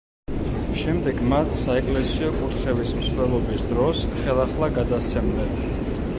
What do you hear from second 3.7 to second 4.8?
დროს ხელახლა